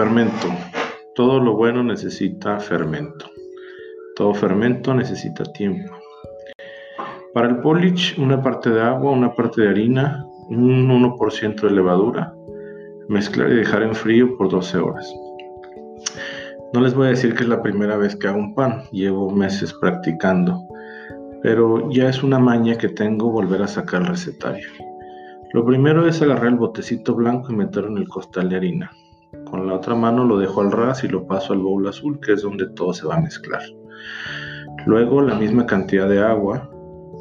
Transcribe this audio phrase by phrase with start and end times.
[0.00, 0.48] Fermento.
[1.14, 3.26] Todo lo bueno necesita fermento.
[4.16, 5.92] Todo fermento necesita tiempo.
[7.34, 12.32] Para el polish, una parte de agua, una parte de harina, un 1% de levadura.
[13.10, 15.14] Mezclar y dejar en frío por 12 horas.
[16.72, 19.28] No les voy a decir que es la primera vez que hago un pan, llevo
[19.28, 20.62] meses practicando,
[21.42, 24.66] pero ya es una maña que tengo volver a sacar el recetario.
[25.52, 28.90] Lo primero es agarrar el botecito blanco y meterlo en el costal de harina.
[29.50, 32.32] Con la otra mano lo dejo al ras y lo paso al bowl azul, que
[32.32, 33.62] es donde todo se va a mezclar.
[34.86, 36.70] Luego la misma cantidad de agua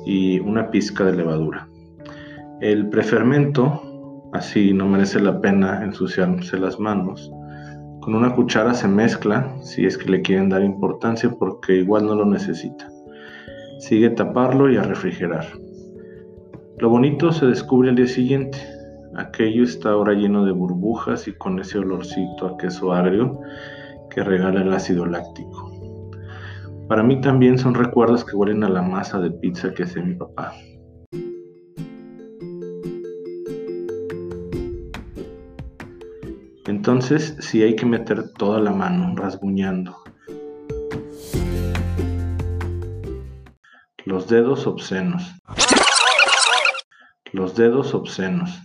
[0.06, 1.68] y una pizca de levadura.
[2.62, 3.82] El prefermento,
[4.34, 7.32] así no merece la pena ensuciarse las manos.
[8.02, 12.16] Con una cuchara se mezcla si es que le quieren dar importancia porque igual no
[12.16, 12.90] lo necesita.
[13.80, 15.46] Sigue taparlo y a refrigerar.
[16.80, 18.58] Lo bonito se descubre al día siguiente.
[19.16, 23.40] Aquello está ahora lleno de burbujas y con ese olorcito a queso agrio
[24.10, 25.72] que regala el ácido láctico.
[26.88, 30.16] Para mí también son recuerdos que huelen a la masa de pizza que hace mi
[30.16, 30.54] papá.
[36.68, 39.98] Entonces sí hay que meter toda la mano rasguñando.
[44.06, 45.32] Los dedos obscenos.
[47.32, 48.60] Los dedos obscenos.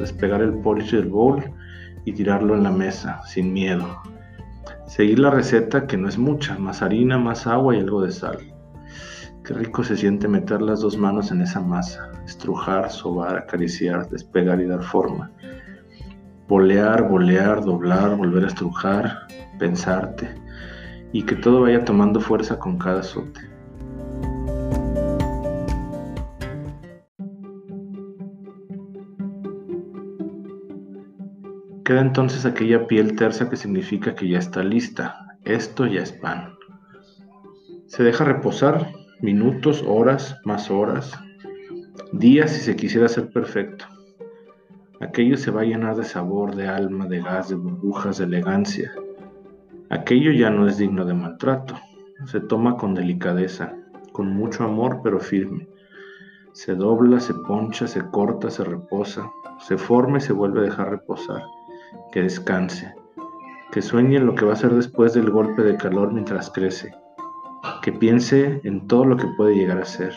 [0.00, 1.44] Despegar el polish del bowl
[2.04, 3.86] y tirarlo en la mesa, sin miedo.
[4.86, 8.38] Seguir la receta que no es mucha, más harina, más agua y algo de sal.
[9.44, 14.60] Qué rico se siente meter las dos manos en esa masa, estrujar, sobar, acariciar, despegar
[14.60, 15.30] y dar forma.
[16.48, 19.28] Bolear, bolear, doblar, volver a estrujar,
[19.58, 20.28] pensarte
[21.12, 23.40] y que todo vaya tomando fuerza con cada azote.
[31.90, 35.26] Queda entonces aquella piel tersa que significa que ya está lista.
[35.42, 36.54] Esto ya es pan.
[37.86, 41.18] Se deja reposar minutos, horas, más horas,
[42.12, 43.86] días si se quisiera ser perfecto.
[45.00, 48.92] Aquello se va a llenar de sabor, de alma, de gas, de burbujas, de elegancia.
[49.88, 51.74] Aquello ya no es digno de maltrato.
[52.26, 53.74] Se toma con delicadeza,
[54.12, 55.66] con mucho amor pero firme.
[56.52, 59.28] Se dobla, se poncha, se corta, se reposa,
[59.58, 61.42] se forma y se vuelve a dejar reposar
[62.12, 62.94] que descanse,
[63.72, 66.92] que sueñe lo que va a ser después del golpe de calor mientras crece,
[67.82, 70.14] que piense en todo lo que puede llegar a ser.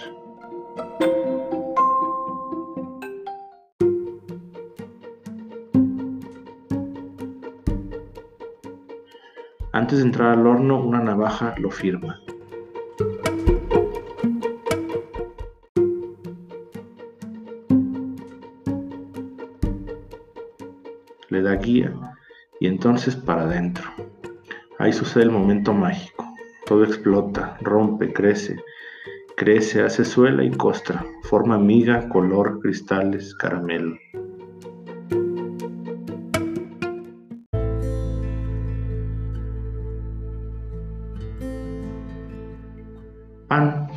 [9.71, 12.22] Antes de entrar al horno, una navaja lo firma.
[21.33, 21.91] Le da guía
[22.59, 23.83] y entonces para adentro.
[24.77, 26.25] Ahí sucede el momento mágico.
[26.65, 28.55] Todo explota, rompe, crece,
[29.35, 33.97] crece, hace suela y costra, forma miga, color, cristales, caramelo.
[43.47, 43.87] Pan.